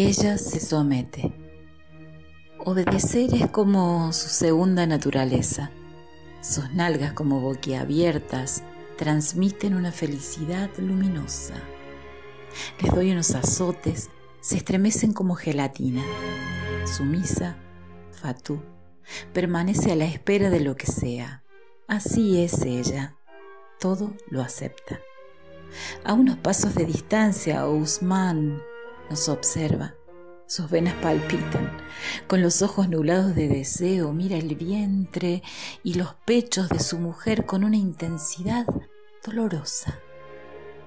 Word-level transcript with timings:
Ella 0.00 0.38
se 0.38 0.60
somete. 0.60 1.32
Obedecer 2.64 3.34
es 3.34 3.50
como 3.50 4.12
su 4.12 4.28
segunda 4.28 4.86
naturaleza. 4.86 5.72
Sus 6.40 6.72
nalgas 6.72 7.14
como 7.14 7.40
boquiabiertas 7.40 8.62
transmiten 8.96 9.74
una 9.74 9.90
felicidad 9.90 10.70
luminosa. 10.78 11.54
Les 12.80 12.94
doy 12.94 13.10
unos 13.10 13.34
azotes, 13.34 14.08
se 14.40 14.58
estremecen 14.58 15.12
como 15.12 15.34
gelatina. 15.34 16.04
Sumisa, 16.84 17.56
Fatú, 18.12 18.62
permanece 19.32 19.90
a 19.90 19.96
la 19.96 20.04
espera 20.04 20.48
de 20.48 20.60
lo 20.60 20.76
que 20.76 20.86
sea. 20.86 21.42
Así 21.88 22.40
es 22.40 22.62
ella, 22.62 23.16
todo 23.80 24.14
lo 24.30 24.42
acepta. 24.42 25.00
A 26.04 26.12
unos 26.12 26.36
pasos 26.36 26.76
de 26.76 26.84
distancia, 26.84 27.66
Usman 27.66 28.62
nos 29.10 29.28
observa. 29.28 29.94
Sus 30.46 30.70
venas 30.70 30.94
palpitan. 31.02 31.76
Con 32.26 32.40
los 32.40 32.62
ojos 32.62 32.88
nublados 32.88 33.34
de 33.34 33.48
deseo, 33.48 34.12
mira 34.12 34.36
el 34.36 34.54
vientre 34.54 35.42
y 35.82 35.94
los 35.94 36.14
pechos 36.24 36.70
de 36.70 36.78
su 36.78 36.98
mujer 36.98 37.44
con 37.44 37.64
una 37.64 37.76
intensidad 37.76 38.66
dolorosa. 39.24 40.00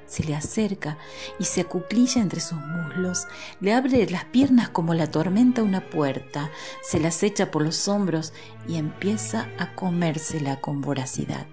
Se 0.08 0.24
le 0.24 0.36
acerca 0.36 0.98
y 1.40 1.46
se 1.46 1.62
acuclilla 1.62 2.22
entre 2.22 2.42
sus 2.42 2.58
muslos, 2.58 3.28
le 3.60 3.74
abre 3.74 4.10
las 4.10 4.26
piernas 4.26 4.68
como 4.68 4.94
la 4.94 5.10
tormenta 5.10 5.64
una 5.64 5.90
puerta, 5.90 6.50
se 6.82 7.00
las 7.00 7.22
echa 7.24 7.52
por 7.52 7.62
los 7.62 7.88
hombros 7.88 8.34
y 8.68 8.78
empieza 8.78 9.48
a 9.58 9.76
comérsela 9.76 10.60
con 10.60 10.82
voracidad. 10.82 11.46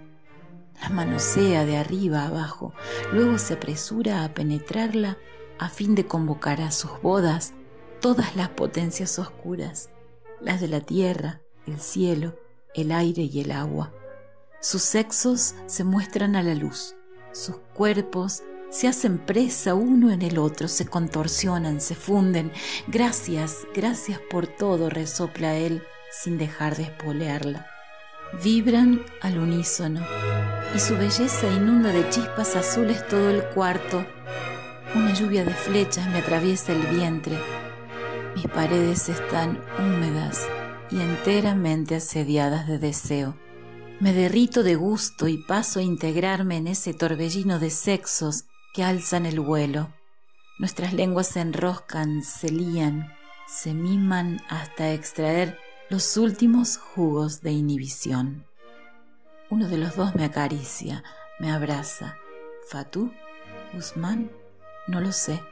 La 0.81 0.89
manosea 0.89 1.65
de 1.67 1.77
arriba 1.77 2.23
a 2.23 2.29
abajo, 2.29 2.73
luego 3.13 3.39
se 3.39 3.55
apresura 3.55 4.25
a 4.25 4.33
penetrarla 4.33 5.19
a 5.59 5.69
fin 5.69 5.95
de 5.95 6.07
convocar 6.07 6.61
a 6.61 6.71
sus 6.71 7.01
bodas 7.03 7.53
todas 8.01 8.37
las 8.37 8.51
potencias 8.51 9.19
oscuras, 9.19 9.91
las 10.41 10.61
de 10.61 10.69
la 10.69 10.81
tierra, 10.81 11.41
el 11.67 11.81
cielo, 11.81 12.39
el 12.75 12.93
aire 12.93 13.23
y 13.23 13.41
el 13.41 13.51
agua. 13.51 13.93
Sus 14.61 14.83
sexos 14.83 15.55
se 15.67 15.85
muestran 15.85 16.37
a 16.37 16.43
la 16.43 16.55
luz, 16.55 16.95
sus 17.33 17.57
cuerpos 17.75 18.43
se 18.71 18.87
hacen 18.87 19.19
presa 19.19 19.75
uno 19.75 20.11
en 20.11 20.23
el 20.23 20.39
otro, 20.39 20.69
se 20.69 20.87
contorsionan, 20.87 21.81
se 21.81 21.95
funden. 21.95 22.53
Gracias, 22.87 23.67
gracias 23.75 24.21
por 24.31 24.47
todo, 24.47 24.91
resopla 24.91 25.57
él 25.57 25.83
sin 26.11 26.39
dejar 26.39 26.77
de 26.77 26.85
espolearla. 26.85 27.67
Vibran 28.43 29.03
al 29.23 29.39
unísono 29.39 30.05
y 30.75 30.81
su 30.81 30.97
belleza 30.97 31.47
inunda 31.47 31.93
de 31.93 32.09
chispas 32.11 32.57
azules 32.57 33.07
todo 33.09 33.31
el 33.31 33.43
cuarto. 33.55 34.05
Una 34.95 35.13
lluvia 35.13 35.45
de 35.45 35.53
flechas 35.53 36.09
me 36.09 36.19
atraviesa 36.19 36.73
el 36.73 36.81
vientre. 36.81 37.39
Mis 38.35 38.47
paredes 38.47 39.11
están 39.11 39.63
húmedas 39.79 40.49
y 40.91 40.99
enteramente 41.01 41.97
asediadas 41.97 42.67
de 42.67 42.79
deseo. 42.79 43.35
Me 44.01 44.15
derrito 44.15 44.63
de 44.63 44.77
gusto 44.77 45.29
y 45.29 45.37
paso 45.37 45.81
a 45.81 45.83
integrarme 45.83 46.57
en 46.57 46.69
ese 46.69 46.95
torbellino 46.95 47.59
de 47.59 47.69
sexos 47.69 48.45
que 48.73 48.83
alzan 48.83 49.27
el 49.27 49.41
vuelo. 49.41 49.93
Nuestras 50.59 50.95
lenguas 50.95 51.27
se 51.29 51.41
enroscan, 51.41 52.23
se 52.23 52.51
lían, 52.51 53.13
se 53.47 53.75
miman 53.75 54.41
hasta 54.49 54.93
extraer 54.95 55.59
los 55.91 56.17
últimos 56.17 56.79
jugos 56.79 57.43
de 57.43 57.53
inhibición. 57.53 58.47
Uno 59.51 59.69
de 59.69 59.77
los 59.77 59.97
dos 59.97 60.15
me 60.15 60.25
acaricia, 60.25 61.05
me 61.39 61.51
abraza. 61.51 62.17
¿Fatú? 62.71 63.13
¿Guzmán? 63.75 64.31
No 64.89 65.03
lo 65.03 65.13
sé. 65.13 65.43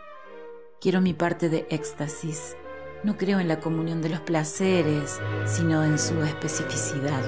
Quiero 0.81 1.03
mi 1.03 1.13
parte 1.13 1.51
de 1.51 1.67
éxtasis. 1.69 2.57
No 3.05 3.19
creo 3.19 3.39
en 3.39 3.49
la 3.49 3.61
comunión 3.61 4.01
de 4.01 4.09
los 4.09 4.21
placeres, 4.21 5.21
sino 5.45 5.85
en 5.85 5.99
su 5.99 6.23
especificidad. 6.23 7.23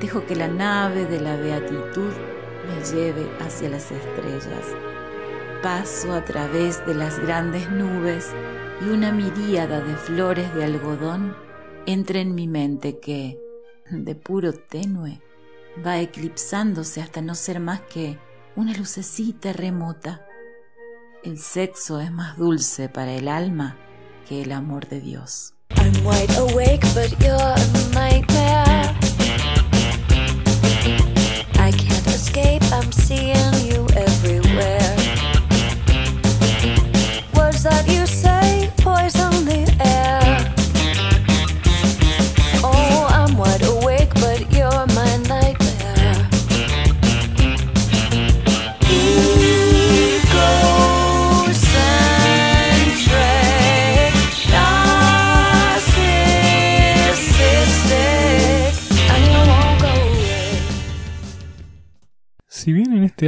Dejo 0.00 0.24
que 0.24 0.34
la 0.34 0.48
nave 0.48 1.04
de 1.04 1.20
la 1.20 1.36
beatitud 1.36 2.12
me 2.66 2.82
lleve 2.90 3.30
hacia 3.40 3.68
las 3.68 3.92
estrellas. 3.92 4.64
Paso 5.62 6.14
a 6.14 6.24
través 6.24 6.86
de 6.86 6.94
las 6.94 7.18
grandes 7.18 7.70
nubes 7.70 8.32
y 8.80 8.88
una 8.88 9.12
miríada 9.12 9.82
de 9.82 9.94
flores 9.96 10.54
de 10.54 10.64
algodón 10.64 11.36
entra 11.84 12.20
en 12.20 12.34
mi 12.34 12.48
mente 12.48 12.98
que, 12.98 13.38
de 13.90 14.14
puro 14.14 14.54
tenue, 14.54 15.20
va 15.86 16.00
eclipsándose 16.00 17.02
hasta 17.02 17.20
no 17.20 17.34
ser 17.34 17.60
más 17.60 17.82
que 17.82 18.18
una 18.56 18.72
lucecita 18.72 19.52
remota. 19.52 20.24
El 21.22 21.38
sexo 21.38 22.00
es 22.00 22.10
más 22.10 22.38
dulce 22.38 22.88
para 22.88 23.12
el 23.12 23.28
alma 23.28 23.76
que 24.26 24.40
el 24.40 24.52
amor 24.52 24.88
de 24.88 25.00
Dios. 25.00 25.52
I'm 25.76 25.92
wide 26.02 26.34
awake, 26.38 26.80
but 26.94 27.10
you're 27.20 27.36
a. 27.36 27.80
I 31.58 31.72
can't 31.72 32.06
escape, 32.06 32.62
I'm 32.72 32.90
seeing 32.90 33.39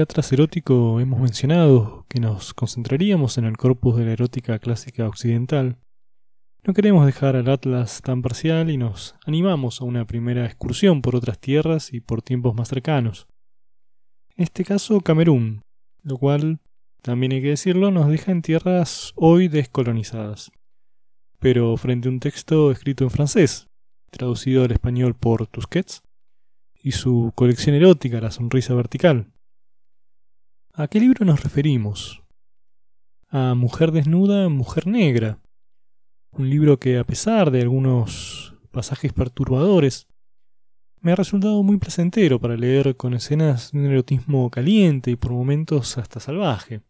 este 0.00 0.34
erótico 0.34 1.00
hemos 1.00 1.20
mencionado 1.20 2.06
que 2.08 2.18
nos 2.18 2.54
concentraríamos 2.54 3.36
en 3.36 3.44
el 3.44 3.58
corpus 3.58 3.96
de 3.96 4.06
la 4.06 4.12
erótica 4.12 4.58
clásica 4.58 5.06
occidental, 5.06 5.76
no 6.64 6.72
queremos 6.72 7.04
dejar 7.04 7.36
al 7.36 7.50
atlas 7.50 8.00
tan 8.00 8.22
parcial 8.22 8.70
y 8.70 8.78
nos 8.78 9.16
animamos 9.26 9.80
a 9.80 9.84
una 9.84 10.06
primera 10.06 10.46
excursión 10.46 11.02
por 11.02 11.14
otras 11.14 11.38
tierras 11.38 11.92
y 11.92 12.00
por 12.00 12.22
tiempos 12.22 12.54
más 12.54 12.68
cercanos. 12.68 13.26
En 14.34 14.44
este 14.44 14.64
caso, 14.64 15.02
Camerún, 15.02 15.62
lo 16.02 16.16
cual, 16.16 16.60
también 17.02 17.32
hay 17.32 17.42
que 17.42 17.48
decirlo, 17.48 17.90
nos 17.90 18.08
deja 18.08 18.32
en 18.32 18.40
tierras 18.40 19.12
hoy 19.14 19.48
descolonizadas, 19.48 20.52
pero 21.38 21.76
frente 21.76 22.08
a 22.08 22.12
un 22.12 22.20
texto 22.20 22.70
escrito 22.70 23.04
en 23.04 23.10
francés, 23.10 23.68
traducido 24.10 24.64
al 24.64 24.72
español 24.72 25.14
por 25.14 25.46
Tusquets, 25.48 26.02
y 26.82 26.92
su 26.92 27.32
colección 27.34 27.76
erótica 27.76 28.22
La 28.22 28.30
Sonrisa 28.30 28.72
Vertical. 28.74 29.32
¿A 30.74 30.88
qué 30.88 31.00
libro 31.00 31.26
nos 31.26 31.42
referimos? 31.42 32.22
A 33.28 33.54
Mujer 33.54 33.92
Desnuda, 33.92 34.48
Mujer 34.48 34.86
Negra, 34.86 35.38
un 36.30 36.48
libro 36.48 36.78
que 36.78 36.96
a 36.96 37.04
pesar 37.04 37.50
de 37.50 37.60
algunos 37.60 38.54
pasajes 38.70 39.12
perturbadores, 39.12 40.08
me 41.02 41.12
ha 41.12 41.14
resultado 41.14 41.62
muy 41.62 41.76
placentero 41.76 42.40
para 42.40 42.56
leer 42.56 42.96
con 42.96 43.12
escenas 43.12 43.72
de 43.72 43.80
un 43.80 43.84
erotismo 43.84 44.50
caliente 44.50 45.10
y 45.10 45.16
por 45.16 45.32
momentos 45.32 45.98
hasta 45.98 46.20
salvaje. 46.20 46.80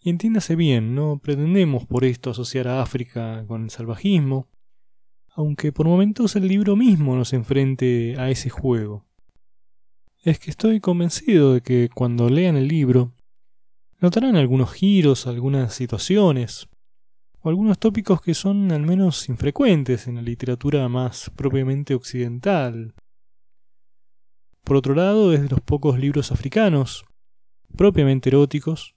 Y 0.00 0.10
entiéndase 0.10 0.54
bien, 0.54 0.94
no 0.94 1.18
pretendemos 1.18 1.84
por 1.84 2.04
esto 2.04 2.30
asociar 2.30 2.68
a 2.68 2.80
África 2.80 3.44
con 3.48 3.64
el 3.64 3.70
salvajismo, 3.70 4.46
aunque 5.30 5.72
por 5.72 5.88
momentos 5.88 6.36
el 6.36 6.46
libro 6.46 6.76
mismo 6.76 7.16
nos 7.16 7.32
enfrente 7.32 8.14
a 8.18 8.30
ese 8.30 8.50
juego. 8.50 9.07
Es 10.24 10.40
que 10.40 10.50
estoy 10.50 10.80
convencido 10.80 11.54
de 11.54 11.60
que 11.60 11.88
cuando 11.94 12.28
lean 12.28 12.56
el 12.56 12.66
libro 12.66 13.12
notarán 14.00 14.34
algunos 14.34 14.72
giros, 14.72 15.28
algunas 15.28 15.72
situaciones, 15.74 16.68
o 17.40 17.48
algunos 17.48 17.78
tópicos 17.78 18.20
que 18.20 18.34
son 18.34 18.72
al 18.72 18.82
menos 18.82 19.28
infrecuentes 19.28 20.08
en 20.08 20.16
la 20.16 20.22
literatura 20.22 20.88
más 20.88 21.30
propiamente 21.36 21.94
occidental. 21.94 22.94
Por 24.64 24.76
otro 24.76 24.96
lado, 24.96 25.32
es 25.32 25.42
de 25.42 25.48
los 25.50 25.60
pocos 25.60 26.00
libros 26.00 26.32
africanos, 26.32 27.04
propiamente 27.76 28.30
eróticos, 28.30 28.96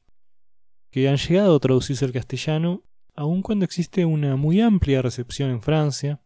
que 0.90 1.08
han 1.08 1.18
llegado 1.18 1.56
a 1.56 1.60
traducirse 1.60 2.04
al 2.04 2.14
castellano, 2.14 2.82
aun 3.16 3.44
cuando 3.44 3.64
existe 3.64 4.06
una 4.06 4.36
muy 4.38 4.60
amplia 4.60 5.04
recepción 5.04 5.52
en 5.52 5.62
Francia, 5.62 6.20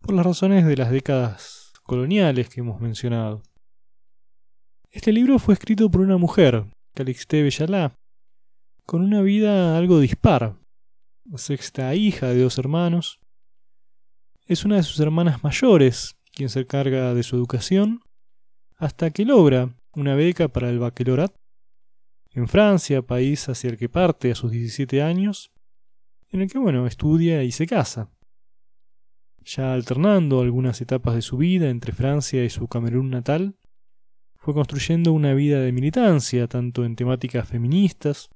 por 0.00 0.14
las 0.14 0.24
razones 0.24 0.64
de 0.66 0.76
las 0.76 0.92
décadas 0.92 1.72
coloniales 1.82 2.48
que 2.48 2.60
hemos 2.60 2.80
mencionado. 2.80 3.42
Este 4.94 5.12
libro 5.12 5.40
fue 5.40 5.54
escrito 5.54 5.90
por 5.90 6.02
una 6.02 6.18
mujer, 6.18 6.66
Calixte 6.94 7.42
Bellalá, 7.42 7.96
con 8.86 9.02
una 9.02 9.22
vida 9.22 9.76
algo 9.76 9.98
dispar, 9.98 10.54
sexta 11.34 11.92
hija 11.96 12.28
de 12.28 12.40
dos 12.40 12.58
hermanos. 12.58 13.18
Es 14.46 14.64
una 14.64 14.76
de 14.76 14.84
sus 14.84 15.00
hermanas 15.00 15.42
mayores 15.42 16.14
quien 16.32 16.48
se 16.48 16.60
encarga 16.60 17.12
de 17.12 17.24
su 17.24 17.34
educación, 17.34 18.02
hasta 18.76 19.10
que 19.10 19.24
logra 19.24 19.76
una 19.94 20.14
beca 20.14 20.46
para 20.46 20.70
el 20.70 20.78
baccalaureat 20.78 21.34
en 22.30 22.46
Francia, 22.46 23.02
país 23.02 23.48
hacia 23.48 23.70
el 23.70 23.76
que 23.76 23.88
parte 23.88 24.30
a 24.30 24.36
sus 24.36 24.52
17 24.52 25.02
años, 25.02 25.50
en 26.30 26.42
el 26.42 26.48
que, 26.48 26.58
bueno, 26.58 26.86
estudia 26.86 27.42
y 27.42 27.50
se 27.50 27.66
casa. 27.66 28.12
Ya 29.44 29.74
alternando 29.74 30.40
algunas 30.40 30.80
etapas 30.80 31.16
de 31.16 31.22
su 31.22 31.36
vida 31.36 31.68
entre 31.68 31.92
Francia 31.92 32.44
y 32.44 32.48
su 32.48 32.68
Camerún 32.68 33.10
natal, 33.10 33.56
fue 34.44 34.52
construyendo 34.52 35.14
una 35.14 35.32
vida 35.32 35.58
de 35.60 35.72
militancia, 35.72 36.46
tanto 36.48 36.84
en 36.84 36.96
temáticas 36.96 37.48
feministas, 37.48 38.28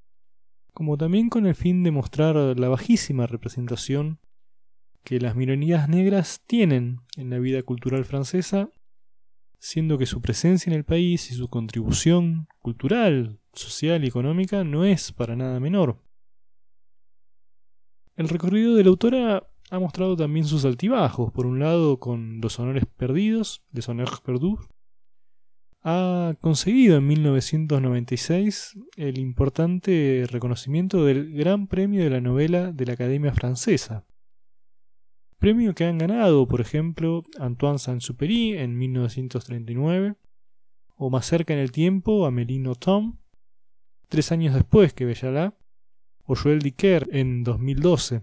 como 0.72 0.96
también 0.96 1.28
con 1.28 1.44
el 1.44 1.54
fin 1.54 1.82
de 1.82 1.90
mostrar 1.90 2.34
la 2.34 2.68
bajísima 2.70 3.26
representación 3.26 4.18
que 5.04 5.20
las 5.20 5.36
minorías 5.36 5.86
negras 5.86 6.40
tienen 6.46 7.00
en 7.18 7.28
la 7.28 7.38
vida 7.38 7.62
cultural 7.62 8.06
francesa, 8.06 8.70
siendo 9.58 9.98
que 9.98 10.06
su 10.06 10.22
presencia 10.22 10.70
en 10.70 10.78
el 10.78 10.84
país 10.84 11.30
y 11.30 11.34
su 11.34 11.48
contribución 11.48 12.48
cultural, 12.58 13.38
social 13.52 14.02
y 14.02 14.08
económica 14.08 14.64
no 14.64 14.86
es 14.86 15.12
para 15.12 15.36
nada 15.36 15.60
menor. 15.60 16.02
El 18.16 18.30
recorrido 18.30 18.74
de 18.76 18.84
la 18.84 18.88
autora 18.88 19.46
ha 19.70 19.78
mostrado 19.78 20.16
también 20.16 20.46
sus 20.46 20.64
altibajos, 20.64 21.30
por 21.32 21.44
un 21.44 21.58
lado 21.58 22.00
con 22.00 22.40
Los 22.40 22.58
Honores 22.58 22.86
Perdidos, 22.96 23.62
Honneurs 23.86 24.22
Perdus, 24.22 24.60
ha 25.82 26.34
conseguido 26.40 26.96
en 26.96 27.06
1996 27.06 28.78
el 28.96 29.18
importante 29.18 30.24
reconocimiento 30.28 31.04
del 31.04 31.32
Gran 31.32 31.66
Premio 31.66 32.02
de 32.02 32.10
la 32.10 32.20
Novela 32.20 32.72
de 32.72 32.86
la 32.86 32.94
Academia 32.94 33.32
Francesa. 33.32 34.04
Premio 35.38 35.74
que 35.74 35.84
han 35.84 35.98
ganado, 35.98 36.48
por 36.48 36.60
ejemplo, 36.60 37.22
Antoine 37.38 37.78
Saint-Supéry 37.78 38.58
en 38.58 38.76
1939, 38.76 40.16
o 40.96 41.10
más 41.10 41.26
cerca 41.26 41.54
en 41.54 41.60
el 41.60 41.70
tiempo, 41.70 42.26
Amélie 42.26 42.58
Nothomb, 42.58 43.16
tres 44.08 44.32
años 44.32 44.54
después 44.54 44.92
que 44.92 45.04
Bellalá, 45.04 45.56
o 46.24 46.34
Joël 46.34 46.58
Dicker 46.58 47.08
en 47.12 47.44
2012, 47.44 48.22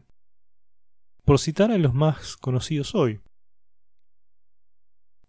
por 1.24 1.40
citar 1.40 1.72
a 1.72 1.78
los 1.78 1.94
más 1.94 2.36
conocidos 2.36 2.94
hoy. 2.96 3.22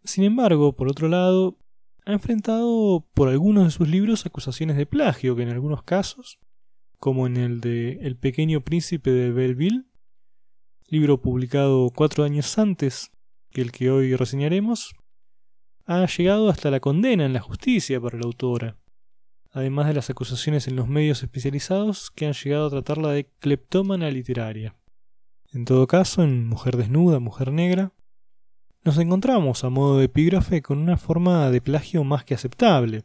Sin 0.03 0.25
embargo, 0.25 0.75
por 0.75 0.89
otro 0.89 1.09
lado, 1.09 1.57
ha 2.07 2.13
enfrentado 2.13 3.05
por 3.15 3.29
algunos 3.29 3.65
de 3.65 3.71
sus 3.73 3.89
libros 3.89 4.25
acusaciones 4.27 4.77
de 4.77 4.87
plagio 4.87 5.35
que 5.35 5.43
en 5.43 5.51
algunos 5.51 5.83
casos, 5.83 6.39
como 7.01 7.27
en 7.27 7.37
el 7.37 7.61
de 7.61 7.99
El 8.01 8.17
pequeño 8.17 8.61
príncipe 8.61 9.11
de 9.11 9.33
Belleville, 9.33 9.87
libro 10.87 11.21
publicado 11.21 11.91
cuatro 11.91 12.23
años 12.23 12.57
antes 12.59 13.11
que 13.51 13.61
el 13.61 13.73
que 13.73 13.91
hoy 13.91 14.15
reseñaremos, 14.15 14.95
ha 15.85 16.07
llegado 16.07 16.49
hasta 16.49 16.71
la 16.71 16.79
condena 16.79 17.27
en 17.27 17.33
la 17.33 17.41
justicia 17.41 18.01
para 18.01 18.19
la 18.19 18.27
autora, 18.27 18.79
además 19.51 19.89
de 19.89 19.95
las 19.95 20.09
acusaciones 20.09 20.69
en 20.69 20.77
los 20.77 20.87
medios 20.87 21.25
especializados 21.25 22.13
que 22.13 22.27
han 22.27 22.35
llegado 22.35 22.67
a 22.67 22.71
tratarla 22.71 23.11
de 23.11 23.33
cleptómana 23.41 24.13
literaria. 24.13 24.77
En 25.53 25.65
todo 25.65 25.89
caso, 25.89 26.23
en 26.23 26.47
Mujer 26.47 26.77
desnuda, 26.77 27.19
Mujer 27.19 27.51
negra, 27.51 27.96
nos 28.87 28.99
encontramos 28.99 29.65
a 29.65 29.69
modo 29.69 29.99
de 29.99 30.05
epígrafe 30.05 30.63
con 30.63 30.79
una 30.79 30.97
forma 30.97 31.51
de 31.51 31.61
plagio 31.61 32.05
más 32.05 32.25
que 32.25 32.35
aceptable. 32.35 33.03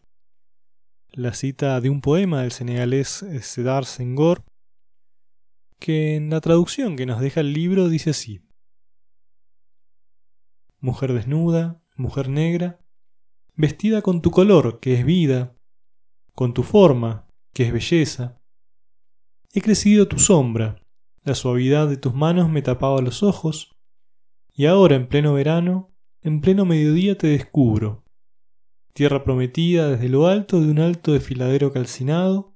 La 1.12 1.34
cita 1.34 1.82
de 1.82 1.90
un 1.90 2.02
poema 2.02 2.44
del 2.44 2.52
senegalés 2.52 3.26
Sedar 3.42 3.86
Senghor, 3.86 4.44
que 5.80 6.16
en 6.18 6.30
la 6.30 6.40
traducción 6.40 6.96
que 6.96 7.08
nos 7.08 7.20
deja 7.20 7.40
el 7.40 7.54
libro 7.54 7.90
dice 7.90 8.12
así: 8.12 8.42
Mujer 10.80 11.14
desnuda, 11.14 11.82
mujer 11.96 12.30
negra, 12.30 12.80
vestida 13.56 14.04
con 14.04 14.22
tu 14.22 14.30
color, 14.30 14.80
que 14.80 14.94
es 14.94 15.04
vida, 15.04 15.56
con 16.36 16.54
tu 16.54 16.62
forma, 16.62 17.26
que 17.54 17.64
es 17.64 17.74
belleza. 17.74 18.40
He 19.52 19.62
crecido 19.62 20.08
tu 20.08 20.20
sombra, 20.20 20.76
la 21.24 21.34
suavidad 21.34 21.88
de 21.90 21.98
tus 21.98 22.14
manos 22.14 22.52
me 22.52 22.62
tapaba 22.62 23.02
los 23.02 23.24
ojos, 23.24 23.76
y 24.54 24.66
ahora, 24.66 24.96
en 24.96 25.08
pleno 25.08 25.34
verano, 25.34 25.92
en 26.22 26.42
pleno 26.42 26.66
mediodía 26.66 27.18
te 27.18 27.28
descubro. 27.28 28.04
Tierra 28.94 29.24
prometida 29.24 29.90
desde 29.90 30.10
lo 30.10 30.28
alto 30.28 30.60
de 30.60 30.70
un 30.70 30.80
alto 30.80 31.14
desfiladero 31.14 31.72
calcinado, 31.72 32.56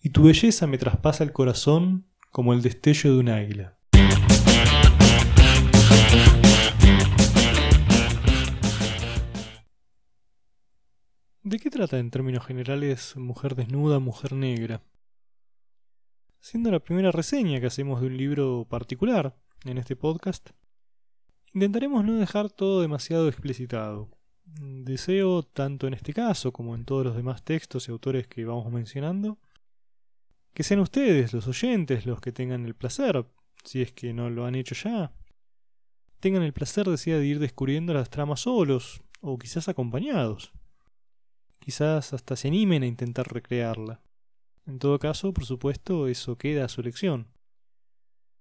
y 0.00 0.10
tu 0.10 0.24
belleza 0.24 0.66
me 0.66 0.78
traspasa 0.78 1.22
el 1.22 1.32
corazón 1.32 2.08
como 2.32 2.52
el 2.52 2.62
destello 2.62 3.12
de 3.12 3.20
un 3.20 3.28
águila. 3.28 3.78
¿De 11.44 11.58
qué 11.58 11.70
trata 11.70 11.98
en 11.98 12.10
términos 12.10 12.46
generales 12.46 13.16
Mujer 13.16 13.54
desnuda, 13.54 14.00
Mujer 14.00 14.32
negra? 14.32 14.82
Siendo 16.40 16.72
la 16.72 16.80
primera 16.80 17.12
reseña 17.12 17.60
que 17.60 17.66
hacemos 17.66 18.00
de 18.00 18.08
un 18.08 18.16
libro 18.16 18.66
particular 18.68 19.36
en 19.64 19.78
este 19.78 19.94
podcast, 19.94 20.50
Intentaremos 21.54 22.04
no 22.04 22.14
dejar 22.14 22.50
todo 22.50 22.80
demasiado 22.80 23.28
explicitado. 23.28 24.08
Deseo, 24.44 25.42
tanto 25.42 25.86
en 25.86 25.94
este 25.94 26.14
caso 26.14 26.52
como 26.52 26.74
en 26.74 26.84
todos 26.84 27.04
los 27.04 27.16
demás 27.16 27.42
textos 27.42 27.88
y 27.88 27.92
autores 27.92 28.26
que 28.26 28.44
vamos 28.44 28.72
mencionando, 28.72 29.38
que 30.54 30.62
sean 30.62 30.80
ustedes, 30.80 31.32
los 31.32 31.46
oyentes, 31.46 32.06
los 32.06 32.20
que 32.20 32.32
tengan 32.32 32.64
el 32.64 32.74
placer, 32.74 33.26
si 33.64 33.82
es 33.82 33.92
que 33.92 34.12
no 34.12 34.30
lo 34.30 34.46
han 34.46 34.54
hecho 34.54 34.74
ya, 34.74 35.12
tengan 36.20 36.42
el 36.42 36.52
placer 36.52 36.86
de 36.86 37.26
ir 37.26 37.38
descubriendo 37.38 37.92
las 37.92 38.08
tramas 38.08 38.40
solos, 38.40 39.02
o 39.20 39.38
quizás 39.38 39.68
acompañados. 39.68 40.52
Quizás 41.58 42.12
hasta 42.12 42.34
se 42.36 42.48
animen 42.48 42.82
a 42.82 42.86
intentar 42.86 43.32
recrearla. 43.32 44.00
En 44.66 44.78
todo 44.78 44.98
caso, 44.98 45.32
por 45.32 45.44
supuesto, 45.44 46.08
eso 46.08 46.36
queda 46.36 46.64
a 46.64 46.68
su 46.68 46.80
elección. 46.80 47.28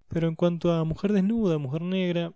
Pero 0.07 0.27
en 0.27 0.35
cuanto 0.35 0.71
a 0.71 0.83
mujer 0.83 1.13
desnuda, 1.13 1.57
mujer 1.57 1.81
negra, 1.83 2.33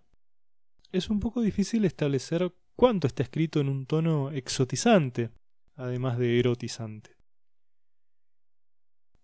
es 0.92 1.10
un 1.10 1.20
poco 1.20 1.40
difícil 1.40 1.84
establecer 1.84 2.52
cuánto 2.74 3.06
está 3.06 3.22
escrito 3.22 3.60
en 3.60 3.68
un 3.68 3.86
tono 3.86 4.30
exotizante, 4.30 5.30
además 5.74 6.18
de 6.18 6.38
erotizante. 6.38 7.16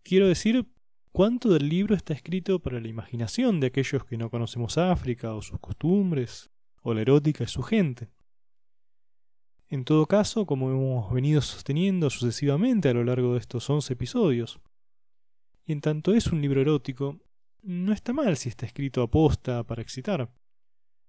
Quiero 0.03 0.27
decir, 0.27 0.67
cuánto 1.13 1.51
del 1.51 1.69
libro 1.69 1.95
está 1.95 2.15
escrito 2.15 2.59
para 2.59 2.81
la 2.81 2.89
imaginación 2.89 3.61
de 3.61 3.69
aquellos 3.69 4.05
que 4.05 4.17
no 4.17 4.31
conocemos 4.31 4.79
África 4.79 5.35
o 5.35 5.43
sus 5.43 5.61
costumbres, 5.61 6.51
o 6.83 6.95
la 6.95 7.03
erótica 7.03 7.45
y 7.45 7.47
su 7.49 7.63
gente. 7.63 8.09
En 9.69 9.85
todo 9.85 10.07
caso, 10.07 10.45
como 10.45 10.71
hemos 10.71 11.13
venido 11.13 11.41
sosteniendo 11.41 12.11
sucesivamente 12.11 12.89
a 12.89 12.95
lo 12.95 13.05
largo 13.05 13.35
de 13.35 13.39
estos 13.39 13.71
once 13.71 13.93
episodios, 13.93 14.61
y 15.65 15.73
en 15.73 15.81
tanto 15.81 16.13
es 16.13 16.27
un 16.27 16.43
libro 16.43 16.61
erótico, 16.61 17.21
no 17.63 17.93
está 17.93 18.13
mal 18.13 18.37
si 18.37 18.49
está 18.49 18.67
escrito 18.67 19.03
a 19.03 19.11
posta 19.11 19.63
para 19.65 19.81
excitar 19.81 20.29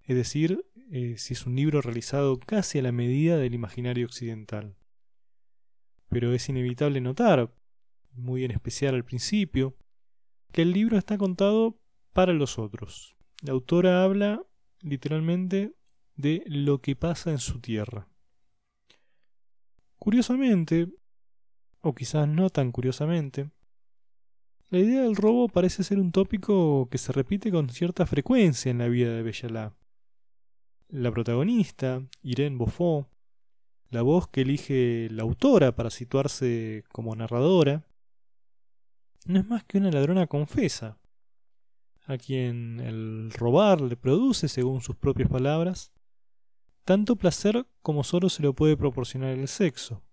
es 0.05 0.15
decir, 0.15 0.65
eh, 0.91 1.15
si 1.17 1.33
es 1.33 1.45
un 1.45 1.55
libro 1.55 1.81
realizado 1.81 2.39
casi 2.39 2.79
a 2.79 2.81
la 2.81 2.91
medida 2.91 3.37
del 3.37 3.53
imaginario 3.53 4.05
occidental. 4.05 4.75
Pero 6.09 6.33
es 6.33 6.49
inevitable 6.49 7.01
notar, 7.01 7.53
muy 8.11 8.43
en 8.43 8.51
especial 8.51 8.95
al 8.95 9.05
principio, 9.05 9.75
que 10.51 10.61
el 10.61 10.71
libro 10.71 10.97
está 10.97 11.17
contado 11.17 11.79
para 12.11 12.33
los 12.33 12.59
otros. 12.59 13.15
La 13.41 13.53
autora 13.53 14.03
habla 14.03 14.45
literalmente 14.81 15.73
de 16.15 16.43
lo 16.45 16.81
que 16.81 16.95
pasa 16.95 17.31
en 17.31 17.39
su 17.39 17.59
tierra. 17.59 18.07
Curiosamente, 19.97 20.89
o 21.81 21.95
quizás 21.95 22.27
no 22.27 22.49
tan 22.49 22.71
curiosamente, 22.71 23.49
la 24.69 24.79
idea 24.79 25.01
del 25.01 25.15
robo 25.15 25.47
parece 25.47 25.83
ser 25.83 25.99
un 25.99 26.11
tópico 26.11 26.87
que 26.89 26.97
se 26.97 27.11
repite 27.13 27.51
con 27.51 27.69
cierta 27.69 28.05
frecuencia 28.05 28.69
en 28.69 28.79
la 28.79 28.87
vida 28.87 29.13
de 29.13 29.23
Bellalá. 29.23 29.73
La 30.93 31.11
protagonista, 31.11 32.07
Irene 32.21 32.55
Beaufort, 32.55 33.09
la 33.89 34.03
voz 34.03 34.27
que 34.27 34.41
elige 34.41 35.07
la 35.09 35.23
autora 35.23 35.75
para 35.75 35.89
situarse 35.89 36.83
como 36.91 37.15
narradora, 37.15 37.83
no 39.25 39.39
es 39.39 39.47
más 39.47 39.63
que 39.63 39.79
una 39.79 39.89
ladrona 39.89 40.27
confesa, 40.27 40.99
a 42.05 42.19
quien 42.19 42.79
el 42.79 43.31
robar 43.31 43.81
le 43.81 43.97
produce, 43.97 44.47
según 44.47 44.81
sus 44.81 44.95
propias 44.95 45.29
palabras, 45.29 45.91
tanto 46.85 47.15
placer 47.15 47.65
como 47.81 48.03
solo 48.03 48.29
se 48.29 48.43
lo 48.43 48.53
puede 48.53 48.77
proporcionar 48.77 49.31
el 49.31 49.47
sexo. 49.47 50.03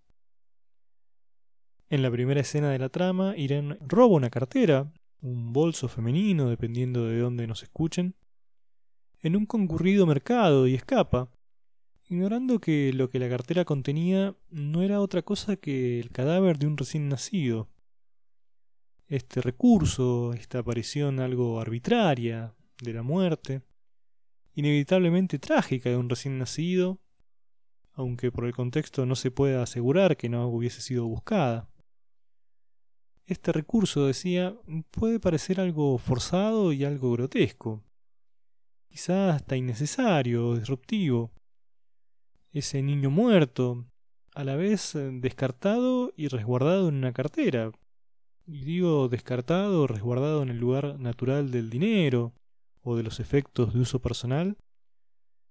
En 1.91 2.01
la 2.01 2.11
primera 2.11 2.41
escena 2.41 2.71
de 2.71 2.79
la 2.79 2.89
trama, 2.89 3.37
Irene 3.37 3.77
roba 3.83 4.17
una 4.17 4.31
cartera, 4.31 4.91
un 5.21 5.53
bolso 5.53 5.89
femenino, 5.89 6.49
dependiendo 6.49 7.05
de 7.05 7.19
dónde 7.19 7.47
nos 7.47 7.63
escuchen, 7.63 8.15
en 9.23 9.37
un 9.37 9.47
concurrido 9.47 10.07
mercado 10.07 10.67
y 10.67 10.75
escapa, 10.75 11.31
ignorando 12.09 12.61
que 12.61 12.93
lo 12.93 13.11
que 13.11 13.19
la 13.19 13.29
cartera 13.29 13.65
contenía 13.65 14.35
no 14.51 14.83
era 14.83 15.01
otra 15.01 15.23
cosa 15.23 15.57
que 15.57 16.01
el 16.01 16.11
cadáver 16.11 16.59
de 16.59 16.67
un 16.67 16.77
recién 16.77 17.09
nacido. 17.09 17.69
Este 19.07 19.41
recurso, 19.41 20.33
esta 20.33 20.61
aparición 20.61 21.21
algo 21.21 21.61
arbitraria 21.61 22.55
de 22.83 22.93
la 22.93 23.03
muerte, 23.03 23.63
inevitablemente 24.55 25.39
trágica 25.39 25.91
de 25.91 25.97
un 25.97 26.09
recién 26.09 26.39
nacido, 26.39 27.01
aunque 27.93 28.33
por 28.33 28.47
el 28.47 28.55
contexto 28.55 29.05
no 29.05 29.15
se 29.15 29.31
pueda 29.31 29.63
asegurar 29.63 30.17
que 30.17 30.29
no 30.29 30.47
hubiese 30.49 30.81
sido 30.81 31.07
buscada. 31.07 31.69
este 33.27 33.53
recurso, 33.53 34.07
decía, 34.07 34.57
puede 34.91 35.21
parecer 35.21 35.61
algo 35.61 35.99
forzado 35.99 36.73
y 36.73 36.85
algo 36.85 37.13
grotesco, 37.13 37.85
quizás 38.91 39.37
hasta 39.37 39.57
innecesario 39.57 40.49
o 40.49 40.57
disruptivo. 40.57 41.31
Ese 42.53 42.83
niño 42.83 43.09
muerto, 43.11 43.87
a 44.35 44.45
la 44.45 44.57
vez 44.57 44.95
eh, 44.95 45.11
descartado 45.13 46.13
y 46.17 46.29
resguardado 46.29 46.89
en 46.89 46.97
una 46.97 47.13
cartera. 47.13 47.73
Y 48.47 48.65
digo 48.65 49.09
descartado 49.09 49.87
resguardado 49.87 50.43
en 50.43 50.51
el 50.51 50.59
lugar 50.59 50.99
natural 50.99 51.51
del 51.51 51.71
dinero 51.71 52.35
o 52.83 52.97
de 52.97 53.05
los 53.05 53.21
efectos 53.21 53.73
de 53.73 53.81
uso 53.81 54.01
personal, 54.01 54.59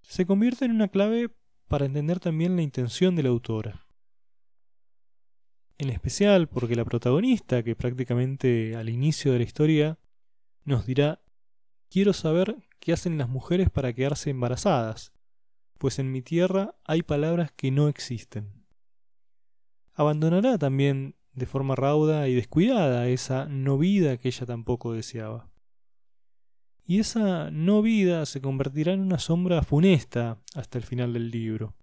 se 0.01 0.25
convierte 0.25 0.65
en 0.65 0.71
una 0.71 0.89
clave 0.89 1.29
para 1.67 1.85
entender 1.85 2.19
también 2.19 2.55
la 2.55 2.61
intención 2.61 3.15
de 3.15 3.23
la 3.23 3.29
autora 3.29 3.89
en 5.79 5.89
especial 5.89 6.47
porque 6.47 6.75
la 6.75 6.85
protagonista, 6.85 7.63
que 7.63 7.75
prácticamente 7.75 8.75
al 8.75 8.89
inicio 8.89 9.31
de 9.31 9.39
la 9.39 9.45
historia 9.45 9.97
nos 10.65 10.85
dirá, 10.85 11.21
quiero 11.89 12.13
saber 12.13 12.57
qué 12.79 12.93
hacen 12.93 13.17
las 13.17 13.29
mujeres 13.29 13.69
para 13.69 13.93
quedarse 13.93 14.29
embarazadas, 14.29 15.13
pues 15.77 15.99
en 15.99 16.11
mi 16.11 16.21
tierra 16.21 16.75
hay 16.85 17.01
palabras 17.03 17.51
que 17.51 17.71
no 17.71 17.87
existen. 17.87 18.51
Abandonará 19.93 20.57
también 20.57 21.15
de 21.33 21.45
forma 21.45 21.75
rauda 21.75 22.27
y 22.27 22.35
descuidada 22.35 23.07
esa 23.07 23.45
no 23.45 23.77
vida 23.77 24.17
que 24.17 24.27
ella 24.27 24.45
tampoco 24.45 24.93
deseaba. 24.93 25.49
Y 26.85 26.99
esa 26.99 27.51
no 27.51 27.81
vida 27.81 28.25
se 28.25 28.41
convertirá 28.41 28.93
en 28.93 29.01
una 29.01 29.19
sombra 29.19 29.61
funesta 29.61 30.41
hasta 30.55 30.77
el 30.77 30.83
final 30.83 31.13
del 31.13 31.29
libro. 31.31 31.75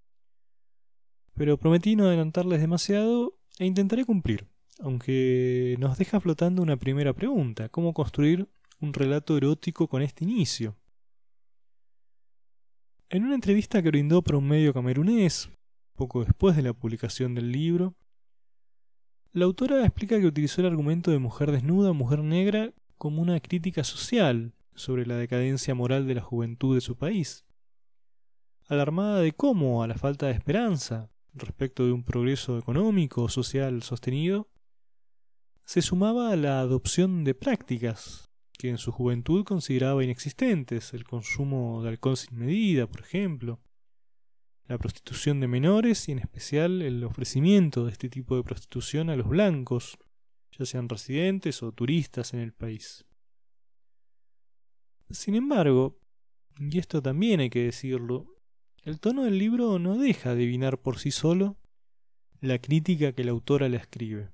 Pero 1.35 1.59
prometí 1.59 1.97
no 1.97 2.07
adelantarles 2.07 2.61
demasiado 2.61 3.39
e 3.59 3.67
intentaré 3.67 4.05
cumplir, 4.05 4.49
aunque 4.81 5.77
nos 5.79 5.97
deja 5.97 6.21
flotando 6.21 6.63
una 6.63 6.77
primera 6.77 7.13
pregunta, 7.13 7.69
¿cómo 7.69 7.95
construir 7.95 8.49
un 8.81 8.93
relato 8.93 9.37
erótico 9.37 9.89
con 9.89 10.03
este 10.03 10.25
inicio? 10.25 10.77
En 13.09 13.25
una 13.25 13.37
entrevista 13.37 13.81
que 13.83 13.91
brindó 13.91 14.21
para 14.21 14.39
un 14.39 14.49
medio 14.49 14.75
camerunés, 14.75 15.49
poco 15.95 16.25
después 16.25 16.57
de 16.57 16.63
la 16.63 16.73
publicación 16.73 17.37
del 17.37 17.53
libro, 17.53 17.95
la 19.33 19.45
autora 19.45 19.85
explica 19.85 20.19
que 20.19 20.27
utilizó 20.27 20.61
el 20.61 20.67
argumento 20.67 21.13
de 21.13 21.21
mujer 21.21 21.53
desnuda, 21.53 21.93
mujer 21.93 22.25
negra, 22.25 22.73
como 22.99 23.23
una 23.23 23.39
crítica 23.39 23.85
social 23.85 24.55
sobre 24.75 25.07
la 25.07 25.17
decadencia 25.17 25.73
moral 25.73 26.09
de 26.09 26.17
la 26.17 26.21
juventud 26.21 26.75
de 26.75 26.81
su 26.81 26.97
país. 26.97 27.45
Alarmada 28.67 29.21
de 29.21 29.31
cómo, 29.31 29.85
a 29.85 29.87
la 29.87 29.95
falta 29.95 30.27
de 30.27 30.33
esperanza, 30.33 31.09
respecto 31.33 31.87
de 31.87 31.93
un 31.93 32.03
progreso 32.03 32.59
económico 32.59 33.23
o 33.23 33.29
social 33.29 33.85
sostenido, 33.85 34.49
se 35.65 35.81
sumaba 35.81 36.33
a 36.33 36.37
la 36.37 36.59
adopción 36.59 37.23
de 37.23 37.35
prácticas 37.35 38.29
que 38.59 38.69
en 38.69 38.79
su 38.79 38.93
juventud 38.93 39.45
consideraba 39.45 40.05
inexistentes, 40.05 40.95
el 40.95 41.05
consumo 41.05 41.83
de 41.83 41.91
alcohol 41.91 42.17
sin 42.17 42.39
medida, 42.39 42.87
por 42.87 43.01
ejemplo, 43.01 43.61
la 44.65 44.79
prostitución 44.79 45.41
de 45.41 45.49
menores 45.49 46.09
y 46.09 46.13
en 46.13 46.19
especial 46.19 46.83
el 46.83 47.05
ofrecimiento 47.05 47.85
de 47.85 47.93
este 47.93 48.09
tipo 48.09 48.37
de 48.37 48.43
prostitución 48.43 49.11
a 49.11 49.17
los 49.17 49.29
blancos, 49.29 49.99
ya 50.51 50.65
sean 50.65 50.89
residentes 50.89 51.63
o 51.63 51.73
turistas 51.73 52.35
en 52.35 52.41
el 52.41 52.53
país. 52.53 53.05
Sin 55.11 55.35
embargo, 55.35 55.99
y 56.59 56.79
esto 56.79 57.03
también 57.03 57.41
hay 57.41 57.51
que 57.51 57.65
decirlo, 57.65 58.27
el 58.83 58.99
tono 58.99 59.25
del 59.25 59.39
libro 59.39 59.79
no 59.79 59.99
deja 59.99 60.31
adivinar 60.31 60.81
por 60.81 60.99
sí 60.99 61.11
solo 61.11 61.57
la 62.41 62.59
crítica 62.59 63.13
que 63.13 63.25
la 63.25 63.33
autora 63.33 63.69
le 63.69 63.77
escribe. 63.77 64.31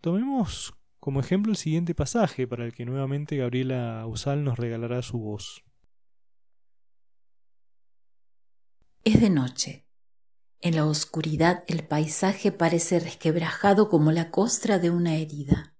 Tomemos 0.00 0.74
como 1.00 1.20
ejemplo 1.20 1.52
el 1.52 1.56
siguiente 1.56 1.94
pasaje 1.94 2.46
para 2.46 2.64
el 2.64 2.74
que 2.74 2.84
nuevamente 2.84 3.36
Gabriela 3.36 4.06
Usal 4.06 4.44
nos 4.44 4.58
regalará 4.58 5.02
su 5.02 5.18
voz. 5.18 5.64
Es 9.04 9.20
de 9.20 9.30
noche. 9.30 9.86
En 10.60 10.74
la 10.74 10.86
oscuridad 10.86 11.62
el 11.68 11.86
paisaje 11.86 12.50
parece 12.50 12.98
resquebrajado 12.98 13.88
como 13.88 14.10
la 14.10 14.30
costra 14.30 14.78
de 14.78 14.90
una 14.90 15.16
herida. 15.16 15.74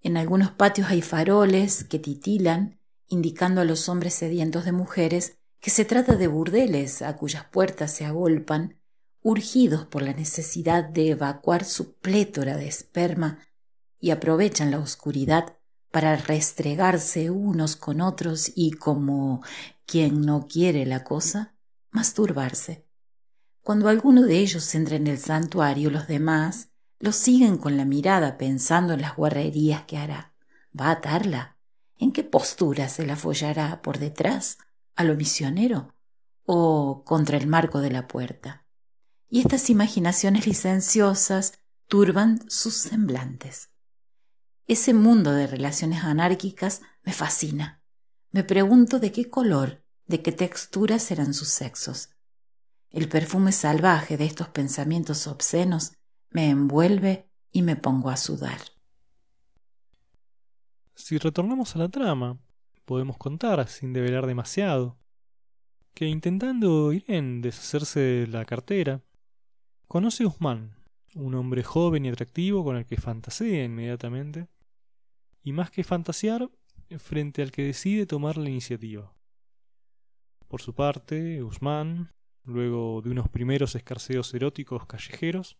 En 0.00 0.16
algunos 0.16 0.52
patios 0.52 0.88
hay 0.88 1.02
faroles 1.02 1.84
que 1.84 1.98
titilan, 1.98 2.80
indicando 3.08 3.60
a 3.60 3.64
los 3.64 3.88
hombres 3.88 4.14
sedientos 4.14 4.64
de 4.64 4.72
mujeres 4.72 5.38
que 5.58 5.70
se 5.70 5.84
trata 5.84 6.16
de 6.16 6.28
burdeles 6.28 7.02
a 7.02 7.16
cuyas 7.16 7.44
puertas 7.44 7.92
se 7.92 8.06
agolpan, 8.06 8.80
urgidos 9.22 9.84
por 9.86 10.02
la 10.02 10.14
necesidad 10.14 10.84
de 10.84 11.10
evacuar 11.10 11.64
su 11.64 11.98
plétora 11.98 12.56
de 12.56 12.68
esperma, 12.68 13.40
y 14.00 14.10
aprovechan 14.10 14.70
la 14.70 14.78
oscuridad 14.78 15.56
para 15.90 16.16
restregarse 16.16 17.30
unos 17.30 17.76
con 17.76 18.00
otros 18.00 18.50
y, 18.54 18.72
como 18.72 19.42
quien 19.86 20.22
no 20.22 20.46
quiere 20.46 20.86
la 20.86 21.04
cosa, 21.04 21.54
masturbarse. 21.90 22.86
Cuando 23.62 23.88
alguno 23.88 24.22
de 24.22 24.38
ellos 24.38 24.74
entra 24.74 24.96
en 24.96 25.06
el 25.06 25.18
santuario, 25.18 25.90
los 25.90 26.08
demás 26.08 26.70
lo 26.98 27.12
siguen 27.12 27.58
con 27.58 27.76
la 27.76 27.84
mirada 27.84 28.38
pensando 28.38 28.94
en 28.94 29.02
las 29.02 29.16
guarrerías 29.16 29.82
que 29.82 29.96
hará. 29.98 30.34
¿Va 30.78 30.86
a 30.86 30.92
atarla? 30.92 31.56
¿En 31.96 32.12
qué 32.12 32.24
postura 32.24 32.88
se 32.88 33.06
la 33.06 33.16
follará 33.16 33.82
por 33.82 33.98
detrás? 33.98 34.58
a 35.00 35.04
lo 35.04 35.16
misionero 35.16 35.94
o 36.44 37.04
contra 37.06 37.38
el 37.38 37.46
marco 37.46 37.80
de 37.80 37.90
la 37.90 38.06
puerta. 38.06 38.66
Y 39.30 39.40
estas 39.40 39.70
imaginaciones 39.70 40.46
licenciosas 40.46 41.54
turban 41.86 42.38
sus 42.50 42.74
semblantes. 42.74 43.69
Ese 44.70 44.94
mundo 44.94 45.32
de 45.32 45.48
relaciones 45.48 46.04
anárquicas 46.04 46.82
me 47.02 47.12
fascina. 47.12 47.82
Me 48.30 48.44
pregunto 48.44 49.00
de 49.00 49.10
qué 49.10 49.28
color, 49.28 49.82
de 50.06 50.22
qué 50.22 50.30
textura 50.30 51.00
serán 51.00 51.34
sus 51.34 51.48
sexos. 51.48 52.10
El 52.88 53.08
perfume 53.08 53.50
salvaje 53.50 54.16
de 54.16 54.26
estos 54.26 54.46
pensamientos 54.46 55.26
obscenos 55.26 55.94
me 56.30 56.50
envuelve 56.50 57.28
y 57.50 57.62
me 57.62 57.74
pongo 57.74 58.10
a 58.10 58.16
sudar. 58.16 58.60
Si 60.94 61.18
retornamos 61.18 61.74
a 61.74 61.80
la 61.80 61.88
trama, 61.88 62.38
podemos 62.84 63.18
contar, 63.18 63.66
sin 63.66 63.92
develar 63.92 64.24
demasiado, 64.28 65.00
que 65.94 66.06
intentando 66.06 66.92
en 66.92 67.42
deshacerse 67.42 67.98
de 67.98 68.26
la 68.28 68.44
cartera, 68.44 69.02
conoce 69.88 70.22
a 70.22 70.28
Usman, 70.28 70.76
un 71.16 71.34
hombre 71.34 71.64
joven 71.64 72.04
y 72.06 72.08
atractivo 72.10 72.62
con 72.62 72.76
el 72.76 72.86
que 72.86 72.98
fantasea 72.98 73.64
inmediatamente, 73.64 74.46
y 75.42 75.52
más 75.52 75.70
que 75.70 75.84
fantasear, 75.84 76.50
frente 76.98 77.42
al 77.42 77.52
que 77.52 77.62
decide 77.62 78.06
tomar 78.06 78.36
la 78.36 78.50
iniciativa. 78.50 79.14
Por 80.48 80.60
su 80.60 80.74
parte, 80.74 81.42
Usman, 81.42 82.10
luego 82.44 83.00
de 83.02 83.10
unos 83.10 83.28
primeros 83.28 83.74
escarceos 83.74 84.34
eróticos 84.34 84.86
callejeros, 84.86 85.56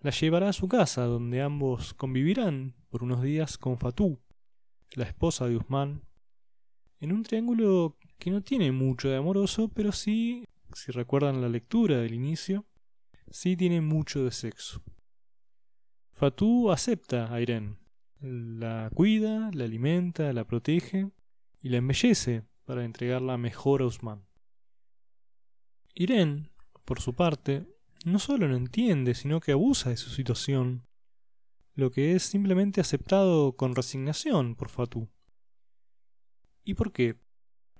la 0.00 0.10
llevará 0.10 0.48
a 0.48 0.54
su 0.54 0.68
casa, 0.68 1.04
donde 1.04 1.42
ambos 1.42 1.92
convivirán 1.94 2.74
por 2.88 3.02
unos 3.02 3.22
días 3.22 3.58
con 3.58 3.78
Fatú, 3.78 4.20
la 4.92 5.04
esposa 5.04 5.46
de 5.46 5.56
Usman, 5.56 6.02
en 7.00 7.12
un 7.12 7.22
triángulo 7.22 7.98
que 8.18 8.30
no 8.30 8.42
tiene 8.42 8.72
mucho 8.72 9.08
de 9.08 9.16
amoroso, 9.16 9.68
pero 9.68 9.92
sí, 9.92 10.44
si 10.72 10.92
recuerdan 10.92 11.40
la 11.40 11.48
lectura 11.48 11.98
del 11.98 12.14
inicio, 12.14 12.64
sí 13.30 13.56
tiene 13.56 13.80
mucho 13.80 14.24
de 14.24 14.32
sexo. 14.32 14.82
Fatou 16.12 16.72
acepta 16.72 17.32
a 17.32 17.40
Irene, 17.40 17.76
la 18.20 18.90
cuida, 18.94 19.50
la 19.52 19.64
alimenta, 19.64 20.32
la 20.32 20.44
protege 20.44 21.10
y 21.62 21.68
la 21.68 21.78
embellece 21.78 22.44
para 22.64 22.84
entregarla 22.84 23.36
mejor 23.38 23.82
a 23.82 23.86
Usman. 23.86 24.24
Irene, 25.94 26.50
por 26.84 27.00
su 27.00 27.14
parte, 27.14 27.66
no 28.04 28.18
solo 28.18 28.48
no 28.48 28.56
entiende, 28.56 29.14
sino 29.14 29.40
que 29.40 29.52
abusa 29.52 29.90
de 29.90 29.96
su 29.96 30.10
situación, 30.10 30.86
lo 31.74 31.90
que 31.90 32.14
es 32.14 32.22
simplemente 32.22 32.80
aceptado 32.80 33.56
con 33.56 33.74
resignación 33.74 34.54
por 34.54 34.68
Fatou. 34.68 35.08
¿Y 36.64 36.74
por 36.74 36.92
qué? 36.92 37.16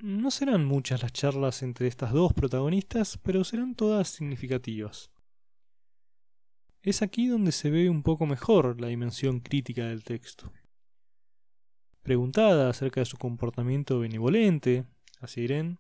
No 0.01 0.31
serán 0.31 0.65
muchas 0.65 1.03
las 1.03 1.13
charlas 1.13 1.63
entre 1.63 1.89
estas 1.89 2.13
dos 2.13 2.33
protagonistas, 2.33 3.19
pero 3.19 3.43
serán 3.45 3.75
todas 3.75 4.09
significativas. 4.09 5.11
Es 6.83 7.03
aquí 7.03 7.27
donde 7.27 7.53
se 7.53 7.71
ve 7.71 7.91
un 7.91 8.03
poco 8.03 8.25
mejor 8.27 8.81
la 8.81 8.89
dimensión 8.89 9.41
crítica 9.41 9.87
del 9.87 10.05
texto. 10.05 10.53
Preguntada 12.03 12.71
acerca 12.71 13.01
de 13.01 13.05
su 13.05 13.19
comportamiento 13.19 13.99
benevolente 13.99 14.85
hacia 15.21 15.43
Irene, 15.43 15.79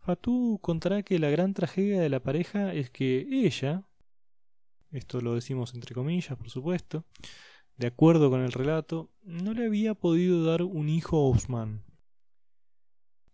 Fatou 0.00 0.58
contará 0.60 1.02
que 1.02 1.18
la 1.18 1.30
gran 1.30 1.54
tragedia 1.54 2.00
de 2.00 2.08
la 2.08 2.20
pareja 2.20 2.74
es 2.74 2.90
que 2.90 3.26
ella, 3.30 3.84
esto 4.90 5.20
lo 5.20 5.34
decimos 5.34 5.74
entre 5.74 5.94
comillas, 5.94 6.36
por 6.36 6.50
supuesto, 6.50 7.04
de 7.76 7.86
acuerdo 7.86 8.30
con 8.30 8.40
el 8.40 8.52
relato, 8.52 9.10
no 9.22 9.52
le 9.52 9.66
había 9.66 9.94
podido 9.94 10.44
dar 10.44 10.62
un 10.62 10.88
hijo 10.88 11.16
a 11.16 11.28
Usman. 11.30 11.84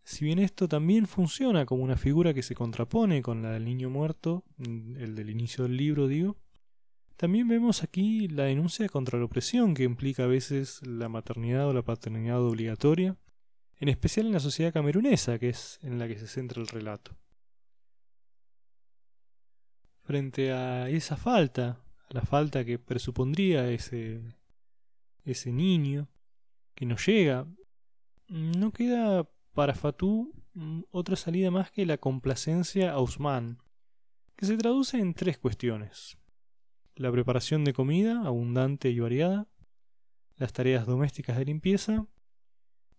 Si 0.05 0.25
bien 0.25 0.39
esto 0.39 0.69
también 0.69 1.07
funciona 1.07 1.65
como 1.65 1.85
una 1.85 1.97
figura 1.97 2.35
que 2.35 2.43
se 2.43 2.55
contrapone 2.55 3.23
con 3.23 3.43
la 3.43 3.53
del 3.53 3.65
niño 3.65 3.89
muerto, 3.89 4.45
el 4.59 5.15
del 5.15 5.31
inicio 5.31 5.65
del 5.65 5.77
libro 5.77 6.09
digo, 6.09 6.42
También 7.17 7.47
vemos 7.49 7.83
aquí 7.83 8.29
la 8.29 8.45
denuncia 8.45 8.89
contra 8.89 9.19
la 9.19 9.27
opresión 9.27 9.75
que 9.75 9.85
implica 9.85 10.25
a 10.25 10.29
veces 10.29 10.85
la 10.87 11.09
maternidad 11.09 11.69
o 11.69 11.73
la 11.73 11.83
paternidad 11.83 12.43
obligatoria, 12.43 13.17
en 13.79 13.89
especial 13.89 14.27
en 14.27 14.33
la 14.33 14.41
sociedad 14.41 14.73
camerunesa, 14.73 15.39
que 15.39 15.51
es 15.51 15.79
en 15.83 15.99
la 15.99 16.09
que 16.09 16.19
se 16.19 16.27
centra 16.27 16.61
el 16.61 16.69
relato. 16.69 17.17
Frente 20.03 20.53
a 20.53 20.89
esa 20.89 21.17
falta, 21.17 21.85
a 22.09 22.15
la 22.15 22.23
falta 22.23 22.65
que 22.65 22.79
presupondría 22.79 23.71
ese, 23.71 24.23
ese 25.25 25.53
niño 25.53 26.09
que 26.75 26.87
no 26.87 26.97
llega, 26.97 27.47
no 28.29 28.73
queda 28.73 29.29
para 29.53 29.75
Fatú 29.75 30.33
otra 30.91 31.17
salida 31.17 31.51
más 31.51 31.71
que 31.71 31.87
la 31.87 31.99
complacencia 31.99 32.93
a 32.93 33.01
Usman, 33.01 33.59
que 34.37 34.47
se 34.47 34.57
traduce 34.57 34.99
en 34.99 35.15
tres 35.15 35.39
cuestiones. 35.39 36.19
La 36.95 37.11
preparación 37.11 37.65
de 37.65 37.73
comida 37.73 38.21
abundante 38.25 38.91
y 38.91 39.01
variada, 39.01 39.49
las 40.37 40.53
tareas 40.53 40.87
domésticas 40.87 41.39
de 41.39 41.47
limpieza 41.47 42.07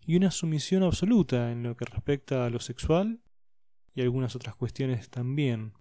y 0.05 0.15
una 0.15 0.31
sumisión 0.31 0.83
absoluta 0.83 1.51
en 1.51 1.63
lo 1.63 1.77
que 1.77 1.85
respecta 1.85 2.45
a 2.45 2.50
lo 2.50 2.59
sexual 2.59 3.21
y 3.93 4.01
algunas 4.01 4.35
otras 4.35 4.55
cuestiones 4.55 5.09
también. 5.09 5.73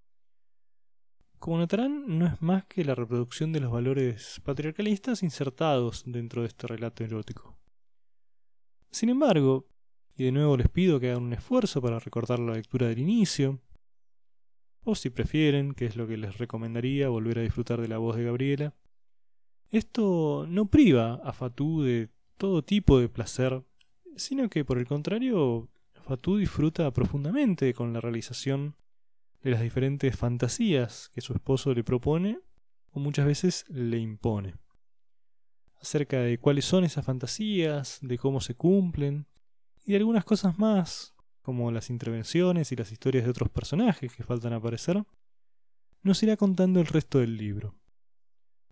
Como 1.38 1.58
notarán, 1.58 2.18
no 2.18 2.26
es 2.26 2.40
más 2.40 2.66
que 2.66 2.84
la 2.84 2.94
reproducción 2.94 3.52
de 3.52 3.60
los 3.60 3.72
valores 3.72 4.40
patriarcalistas 4.44 5.22
insertados 5.22 6.04
dentro 6.06 6.42
de 6.42 6.48
este 6.48 6.66
relato 6.66 7.02
erótico. 7.02 7.58
Sin 8.90 9.08
embargo, 9.08 9.66
y 10.14 10.24
de 10.24 10.32
nuevo 10.32 10.56
les 10.56 10.68
pido 10.68 11.00
que 11.00 11.10
hagan 11.10 11.24
un 11.24 11.32
esfuerzo 11.32 11.80
para 11.80 11.98
recordar 11.98 12.38
la 12.38 12.52
lectura 12.52 12.86
del 12.86 12.98
inicio, 12.98 13.58
o 14.84 14.94
si 14.94 15.10
prefieren, 15.10 15.74
que 15.74 15.86
es 15.86 15.96
lo 15.96 16.06
que 16.06 16.16
les 16.16 16.38
recomendaría, 16.38 17.08
volver 17.08 17.38
a 17.38 17.42
disfrutar 17.42 17.80
de 17.80 17.88
la 17.88 17.98
voz 17.98 18.16
de 18.16 18.24
Gabriela. 18.24 18.74
Esto 19.70 20.46
no 20.48 20.66
priva 20.66 21.20
a 21.24 21.32
Fatú 21.32 21.82
de 21.82 22.10
todo 22.36 22.62
tipo 22.62 22.98
de 22.98 23.08
placer, 23.08 23.62
sino 24.16 24.48
que 24.50 24.64
por 24.64 24.78
el 24.78 24.86
contrario, 24.86 25.70
Fatú 26.02 26.36
disfruta 26.36 26.90
profundamente 26.92 27.72
con 27.74 27.92
la 27.92 28.00
realización 28.00 28.76
de 29.42 29.50
las 29.50 29.62
diferentes 29.62 30.16
fantasías 30.16 31.10
que 31.14 31.20
su 31.20 31.32
esposo 31.32 31.74
le 31.74 31.84
propone 31.84 32.40
o 32.90 33.00
muchas 33.00 33.26
veces 33.26 33.64
le 33.68 33.98
impone. 33.98 34.54
Acerca 35.80 36.20
de 36.20 36.38
cuáles 36.38 36.64
son 36.64 36.84
esas 36.84 37.04
fantasías, 37.04 37.98
de 38.02 38.18
cómo 38.18 38.40
se 38.40 38.54
cumplen, 38.54 39.26
y 39.84 39.96
algunas 39.96 40.24
cosas 40.24 40.58
más, 40.58 41.14
como 41.42 41.70
las 41.70 41.90
intervenciones 41.90 42.72
y 42.72 42.76
las 42.76 42.92
historias 42.92 43.24
de 43.24 43.30
otros 43.30 43.50
personajes 43.50 44.14
que 44.14 44.24
faltan 44.24 44.52
aparecer, 44.52 45.04
nos 46.02 46.22
irá 46.22 46.36
contando 46.36 46.80
el 46.80 46.86
resto 46.86 47.18
del 47.18 47.36
libro. 47.36 47.74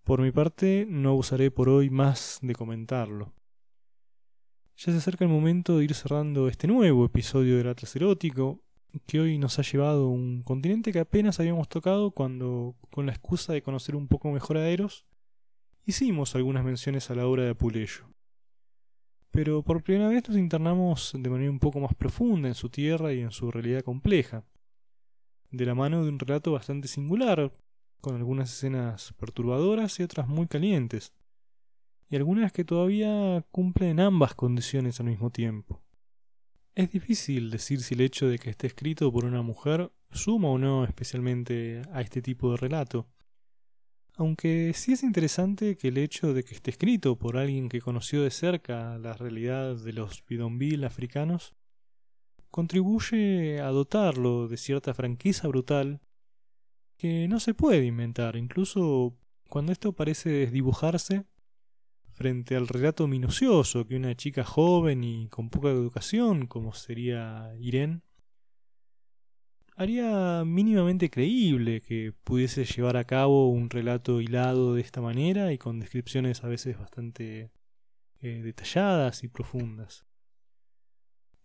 Por 0.03 0.21
mi 0.21 0.31
parte, 0.31 0.85
no 0.89 1.09
abusaré 1.09 1.51
por 1.51 1.69
hoy 1.69 1.89
más 1.89 2.39
de 2.41 2.55
comentarlo. 2.55 3.33
Ya 4.77 4.91
se 4.91 4.97
acerca 4.97 5.25
el 5.25 5.31
momento 5.31 5.77
de 5.77 5.83
ir 5.83 5.93
cerrando 5.93 6.47
este 6.47 6.67
nuevo 6.67 7.05
episodio 7.05 7.57
del 7.57 7.67
Atlas 7.67 7.95
Erótico, 7.95 8.63
que 9.05 9.19
hoy 9.19 9.37
nos 9.37 9.59
ha 9.59 9.61
llevado 9.61 10.05
a 10.05 10.09
un 10.09 10.41
continente 10.43 10.91
que 10.91 10.99
apenas 10.99 11.39
habíamos 11.39 11.69
tocado 11.69 12.11
cuando, 12.11 12.75
con 12.89 13.05
la 13.05 13.11
excusa 13.11 13.53
de 13.53 13.61
conocer 13.61 13.95
un 13.95 14.07
poco 14.07 14.31
mejor 14.31 14.57
a 14.57 14.67
Eros, 14.67 15.05
hicimos 15.85 16.35
algunas 16.35 16.65
menciones 16.65 17.09
a 17.09 17.15
la 17.15 17.27
obra 17.27 17.43
de 17.43 17.51
Apuleyo. 17.51 18.11
Pero 19.31 19.63
por 19.63 19.81
primera 19.81 20.09
vez 20.09 20.27
nos 20.27 20.37
internamos 20.37 21.13
de 21.17 21.29
manera 21.29 21.49
un 21.49 21.59
poco 21.59 21.79
más 21.79 21.95
profunda 21.95 22.49
en 22.49 22.55
su 22.55 22.69
tierra 22.69 23.13
y 23.13 23.21
en 23.21 23.31
su 23.31 23.49
realidad 23.49 23.81
compleja, 23.81 24.43
de 25.49 25.65
la 25.65 25.75
mano 25.75 26.03
de 26.03 26.09
un 26.09 26.19
relato 26.19 26.51
bastante 26.51 26.87
singular, 26.87 27.53
con 28.01 28.15
algunas 28.15 28.51
escenas 28.51 29.13
perturbadoras 29.13 29.99
y 29.99 30.03
otras 30.03 30.27
muy 30.27 30.47
calientes, 30.47 31.13
y 32.09 32.17
algunas 32.17 32.51
que 32.51 32.65
todavía 32.65 33.45
cumplen 33.51 33.99
ambas 33.99 34.35
condiciones 34.35 34.99
al 34.99 35.05
mismo 35.05 35.29
tiempo. 35.29 35.81
Es 36.75 36.91
difícil 36.91 37.51
decir 37.51 37.81
si 37.81 37.93
el 37.95 38.01
hecho 38.01 38.27
de 38.27 38.39
que 38.39 38.49
esté 38.49 38.67
escrito 38.67 39.11
por 39.11 39.25
una 39.25 39.41
mujer 39.41 39.91
suma 40.11 40.49
o 40.49 40.57
no 40.57 40.83
especialmente 40.83 41.81
a 41.93 42.01
este 42.01 42.21
tipo 42.21 42.51
de 42.51 42.57
relato, 42.57 43.07
aunque 44.15 44.73
sí 44.75 44.93
es 44.93 45.03
interesante 45.03 45.77
que 45.77 45.87
el 45.89 45.97
hecho 45.97 46.33
de 46.33 46.43
que 46.43 46.53
esté 46.53 46.71
escrito 46.71 47.17
por 47.17 47.37
alguien 47.37 47.69
que 47.69 47.81
conoció 47.81 48.23
de 48.23 48.31
cerca 48.31 48.97
la 48.97 49.13
realidad 49.13 49.75
de 49.75 49.93
los 49.93 50.25
bidonville 50.25 50.85
africanos 50.85 51.55
contribuye 52.49 53.61
a 53.61 53.67
dotarlo 53.67 54.47
de 54.47 54.57
cierta 54.57 54.93
franqueza 54.93 55.47
brutal 55.47 56.01
que 56.97 57.27
no 57.27 57.39
se 57.39 57.53
puede 57.53 57.85
inventar, 57.85 58.35
incluso 58.35 59.17
cuando 59.49 59.71
esto 59.71 59.93
parece 59.93 60.29
desdibujarse 60.29 61.25
frente 62.11 62.55
al 62.55 62.67
relato 62.67 63.07
minucioso 63.07 63.87
que 63.87 63.95
una 63.95 64.15
chica 64.15 64.43
joven 64.43 65.03
y 65.03 65.27
con 65.29 65.49
poca 65.49 65.69
educación, 65.69 66.45
como 66.45 66.73
sería 66.73 67.51
Irene, 67.59 68.01
haría 69.81 70.43
mínimamente 70.45 71.09
creíble 71.09 71.81
que 71.81 72.13
pudiese 72.23 72.65
llevar 72.65 72.97
a 72.97 73.03
cabo 73.03 73.49
un 73.49 73.69
relato 73.69 74.21
hilado 74.21 74.75
de 74.75 74.81
esta 74.81 75.01
manera 75.01 75.51
y 75.51 75.57
con 75.57 75.79
descripciones 75.79 76.43
a 76.43 76.47
veces 76.47 76.77
bastante 76.77 77.51
eh, 78.21 78.41
detalladas 78.43 79.23
y 79.23 79.27
profundas. 79.27 80.05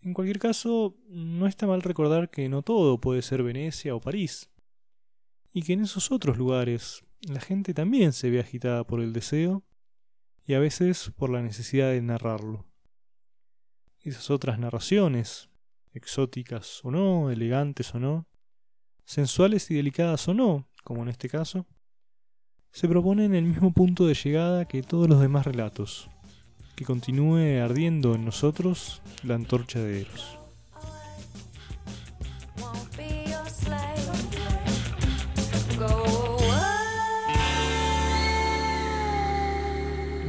En 0.02 0.12
cualquier 0.12 0.38
caso, 0.38 0.96
no 1.08 1.46
está 1.46 1.66
mal 1.66 1.82
recordar 1.82 2.30
que 2.30 2.48
no 2.48 2.62
todo 2.62 3.00
puede 3.00 3.22
ser 3.22 3.42
Venecia 3.42 3.94
o 3.94 4.00
París, 4.00 4.50
y 5.52 5.62
que 5.62 5.72
en 5.72 5.80
esos 5.80 6.12
otros 6.12 6.36
lugares 6.36 7.04
la 7.22 7.40
gente 7.40 7.72
también 7.72 8.12
se 8.12 8.30
ve 8.30 8.40
agitada 8.40 8.84
por 8.84 9.00
el 9.00 9.14
deseo 9.14 9.64
y 10.44 10.54
a 10.54 10.58
veces 10.58 11.10
por 11.16 11.30
la 11.30 11.40
necesidad 11.40 11.90
de 11.90 12.02
narrarlo. 12.02 12.66
Esas 14.02 14.30
otras 14.30 14.58
narraciones, 14.58 15.48
exóticas 15.96 16.80
o 16.84 16.90
no, 16.90 17.30
elegantes 17.30 17.94
o 17.94 17.98
no, 17.98 18.26
sensuales 19.04 19.70
y 19.70 19.74
delicadas 19.74 20.28
o 20.28 20.34
no, 20.34 20.68
como 20.84 21.02
en 21.02 21.08
este 21.08 21.28
caso, 21.28 21.66
se 22.70 22.88
proponen 22.88 23.34
el 23.34 23.44
mismo 23.44 23.72
punto 23.72 24.06
de 24.06 24.14
llegada 24.14 24.66
que 24.66 24.82
todos 24.82 25.08
los 25.08 25.20
demás 25.20 25.46
relatos, 25.46 26.10
que 26.74 26.84
continúe 26.84 27.62
ardiendo 27.62 28.14
en 28.14 28.24
nosotros 28.24 29.00
la 29.22 29.34
antorcha 29.34 29.80
de 29.80 30.02
Eros. 30.02 30.38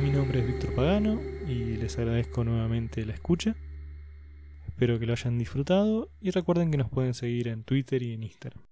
Mi 0.01 0.09
nombre 0.09 0.39
es 0.39 0.47
Víctor 0.47 0.73
Pagano 0.75 1.19
y 1.47 1.75
les 1.75 1.97
agradezco 1.97 2.43
nuevamente 2.43 3.05
la 3.05 3.13
escucha. 3.13 3.55
Espero 4.77 4.99
que 4.99 5.07
lo 5.07 5.13
hayan 5.13 5.39
disfrutado 5.39 6.11
y 6.21 6.29
recuerden 6.29 6.69
que 6.69 6.77
nos 6.77 6.91
pueden 6.91 7.15
seguir 7.15 7.47
en 7.47 7.63
Twitter 7.63 8.03
y 8.03 8.13
en 8.13 8.21
Instagram. 8.21 8.66